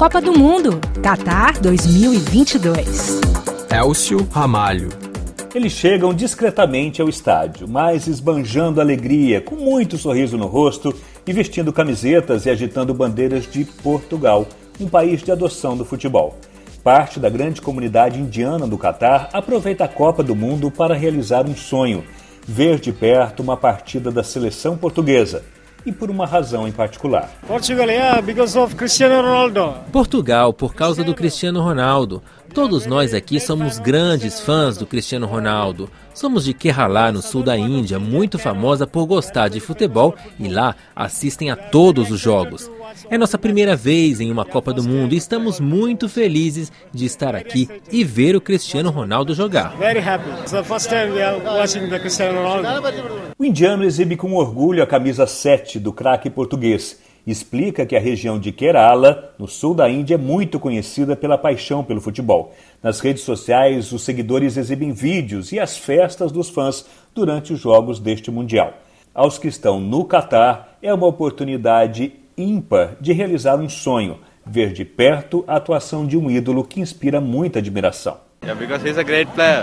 [0.00, 3.20] Copa do Mundo, Qatar 2022.
[3.70, 4.88] Elcio Ramalho.
[5.54, 10.94] Eles chegam discretamente ao estádio, mas esbanjando alegria, com muito sorriso no rosto
[11.26, 14.48] e vestindo camisetas e agitando bandeiras de Portugal,
[14.80, 16.34] um país de adoção do futebol.
[16.82, 21.54] Parte da grande comunidade indiana do Catar aproveita a Copa do Mundo para realizar um
[21.54, 22.02] sonho:
[22.48, 25.44] ver de perto uma partida da seleção portuguesa
[25.84, 27.30] e por uma razão em particular.
[27.46, 29.74] Portugal, yeah, because of Cristiano Ronaldo.
[29.92, 32.22] Portugal, por causa do Cristiano Ronaldo.
[32.52, 35.88] Todos nós aqui somos grandes fãs do Cristiano Ronaldo.
[36.12, 40.74] Somos de Kerala, no sul da Índia, muito famosa por gostar de futebol e lá
[40.94, 42.68] assistem a todos os jogos.
[43.08, 47.36] É nossa primeira vez em uma Copa do Mundo e estamos muito felizes de estar
[47.36, 49.74] aqui e ver o Cristiano Ronaldo jogar.
[53.38, 58.38] O indiano exibe com orgulho a camisa 7 do craque português explica que a região
[58.38, 62.54] de Kerala, no sul da Índia, é muito conhecida pela paixão pelo futebol.
[62.82, 67.98] Nas redes sociais, os seguidores exibem vídeos e as festas dos fãs durante os jogos
[67.98, 68.74] deste Mundial.
[69.14, 74.84] Aos que estão no Catar, é uma oportunidade ímpar de realizar um sonho, ver de
[74.84, 78.29] perto a atuação de um ídolo que inspira muita admiração.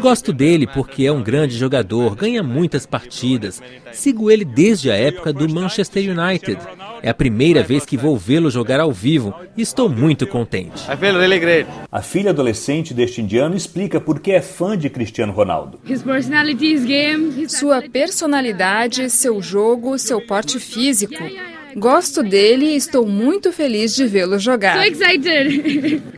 [0.00, 3.62] Gosto dele porque é um grande jogador, ganha muitas partidas.
[3.92, 6.58] Sigo ele desde a época do Manchester United.
[7.02, 10.84] É a primeira vez que vou vê-lo jogar ao vivo e estou muito contente.
[11.90, 15.80] A filha adolescente deste indiano explica por que é fã de Cristiano Ronaldo.
[17.48, 21.14] Sua personalidade, seu jogo, seu porte físico.
[21.78, 24.78] Gosto dele e estou muito feliz de vê-lo jogar.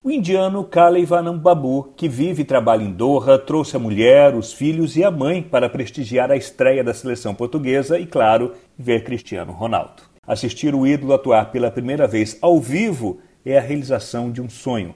[0.02, 4.96] o indiano Kaleivanam Babu, que vive e trabalha em Doha, trouxe a mulher, os filhos
[4.96, 10.02] e a mãe para prestigiar a estreia da seleção portuguesa e, claro, ver Cristiano Ronaldo.
[10.26, 14.94] Assistir o ídolo atuar pela primeira vez ao vivo é a realização de um sonho.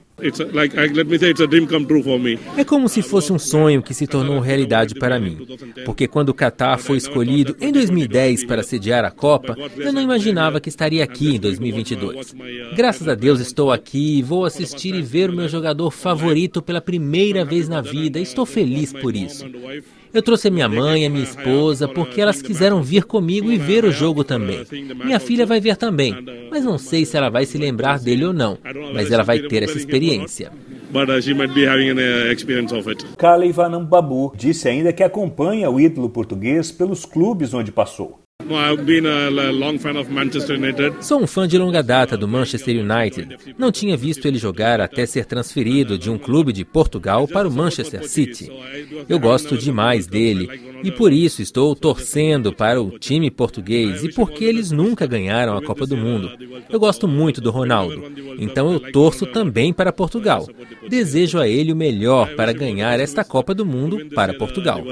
[2.57, 5.39] É como se fosse um sonho que se tornou realidade para mim.
[5.85, 10.61] Porque quando o Qatar foi escolhido em 2010 para sediar a Copa, eu não imaginava
[10.61, 12.35] que estaria aqui em 2022.
[12.77, 16.81] Graças a Deus estou aqui e vou assistir e ver o meu jogador favorito pela
[16.81, 18.21] primeira vez na vida.
[18.21, 19.45] Estou feliz por isso.
[20.15, 23.59] Eu trouxe a minha mãe e a minha esposa porque elas quiseram vir comigo e
[23.59, 24.65] ver o jogo também.
[25.05, 26.15] Minha filha vai ver também,
[26.51, 28.57] mas não sei se ela vai se lembrar dele ou não,
[28.95, 30.53] mas ela vai ter essa experiência.
[33.19, 38.24] Kale Vanam Babu disse ainda que acompanha o ídolo português pelos clubes onde passou.
[41.01, 43.37] Sou um fã de longa data do Manchester United.
[43.59, 47.53] Não tinha visto ele jogar até ser transferido de um clube de Portugal para o
[47.53, 48.51] Manchester City.
[49.09, 50.49] Eu gosto demais dele
[50.83, 55.63] e por isso estou torcendo para o time português e porque eles nunca ganharam a
[55.63, 56.31] Copa do Mundo.
[56.69, 58.05] Eu gosto muito do Ronaldo,
[58.39, 60.47] então eu torço também para Portugal.
[60.89, 64.83] Desejo a ele o melhor para ganhar esta Copa do Mundo para Portugal.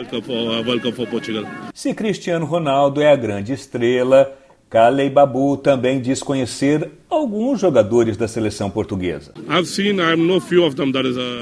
[1.74, 4.30] Se Cristiano Ronaldo é a grande estrela,
[4.72, 9.34] Kalei Babu também diz conhecer alguns jogadores da seleção portuguesa.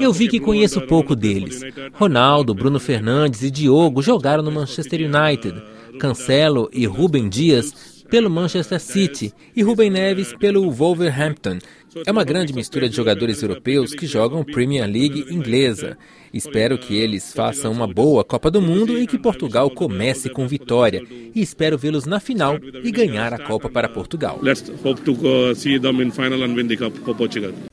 [0.01, 1.61] Eu vi que conheço pouco deles.
[1.93, 5.61] Ronaldo, Bruno Fernandes e Diogo jogaram no Manchester United.
[5.97, 11.59] Cancelo e Rubem Dias pelo Manchester City e Rubem Neves pelo Wolverhampton.
[12.05, 15.97] É uma grande mistura de jogadores europeus que jogam Premier League inglesa.
[16.33, 21.03] Espero que eles façam uma boa Copa do Mundo e que Portugal comece com vitória.
[21.35, 24.39] E espero vê-los na final e ganhar a Copa para Portugal.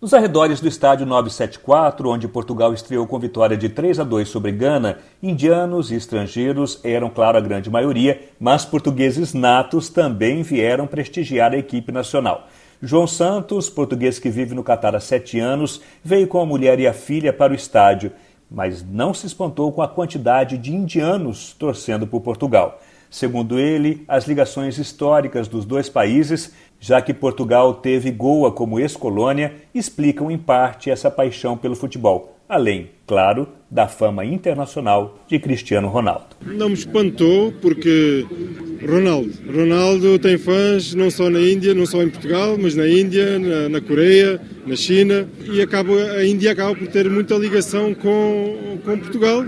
[0.00, 4.50] Nos arredores do estádio 974, onde Portugal estreou com vitória de 3 a 2 sobre
[4.50, 11.52] Gana, indianos e estrangeiros eram, claro, a grande maioria, mas portugueses natos também vieram prestigiar
[11.52, 12.48] a equipe nacional.
[12.80, 16.86] João Santos, português que vive no Catar há sete anos, veio com a mulher e
[16.86, 18.12] a filha para o estádio
[18.50, 22.80] mas não se espantou com a quantidade de indianos torcendo por Portugal.
[23.10, 29.54] Segundo ele, as ligações históricas dos dois países, já que Portugal teve Goa como ex-colônia,
[29.74, 36.28] explicam em parte essa paixão pelo futebol, além, claro, da fama internacional de Cristiano Ronaldo.
[36.40, 38.24] Não me espantou porque
[38.80, 43.38] Ronaldo, Ronaldo tem fãs não só na Índia, não só em Portugal, mas na Índia,
[43.38, 48.78] na, na Coreia, na China e acaba, a Índia acaba por ter muita ligação com,
[48.84, 49.44] com Portugal.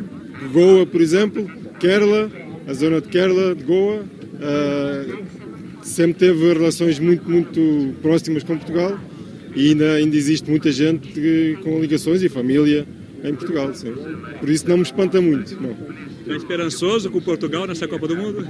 [0.52, 1.47] Goa, por exemplo,
[1.79, 2.31] Kerala,
[2.67, 5.25] a zona de Kerala, de Goa, uh,
[5.82, 8.99] sempre teve relações muito, muito próximas com Portugal
[9.55, 12.87] e ainda, ainda existe muita gente que, com ligações e família
[13.23, 13.73] em Portugal.
[13.75, 13.94] Sim.
[14.38, 15.61] Por isso não me espanta muito.
[15.61, 15.70] Não.
[16.20, 18.47] Está esperançoso com Portugal nessa Copa do Mundo?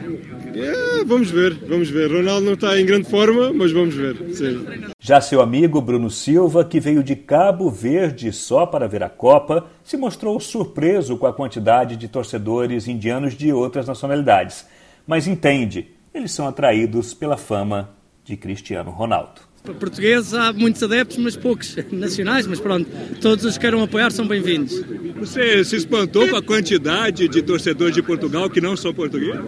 [0.55, 2.13] É, vamos ver, vamos ver.
[2.13, 4.17] Ronaldo não está em grande forma, mas vamos ver.
[4.35, 4.65] Sim.
[5.01, 9.67] Já seu amigo Bruno Silva, que veio de Cabo Verde só para ver a Copa,
[9.83, 14.67] se mostrou surpreso com a quantidade de torcedores indianos de outras nacionalidades.
[15.07, 17.91] Mas entende, eles são atraídos pela fama
[18.25, 19.50] de Cristiano Ronaldo.
[19.63, 22.89] Portugueses há muitos adeptos, mas poucos nacionais, mas pronto,
[23.21, 24.83] todos os que queiram apoiar são bem-vindos.
[25.17, 29.41] Você se espantou com a quantidade de torcedores de Portugal que não são portugueses?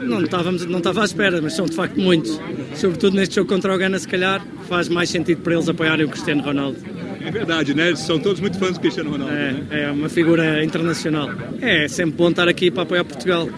[0.00, 2.40] Não estávamos, não estava à espera, mas são de facto muitos.
[2.74, 6.08] Sobretudo neste jogo contra o Ghana, se calhar, faz mais sentido para eles apoiarem o
[6.08, 6.78] Cristiano Ronaldo.
[7.24, 7.94] É verdade, né?
[7.94, 9.32] São todos muito fãs do Cristiano Ronaldo.
[9.32, 9.66] É, né?
[9.70, 11.30] é uma figura internacional.
[11.60, 13.48] É sempre bom estar aqui para apoiar Portugal.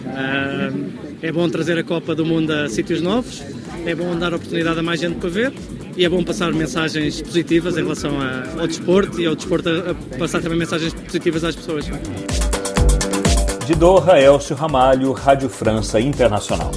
[1.19, 3.41] É bom trazer a Copa do Mundo a sítios novos,
[3.87, 5.53] é bom dar oportunidade a mais gente para ver
[5.95, 8.11] e é bom passar mensagens positivas em relação
[8.59, 11.85] ao desporto e ao desporto a passar também mensagens positivas às pessoas.
[13.65, 16.71] De Doha, Elcio Ramalho, Rádio França Internacional.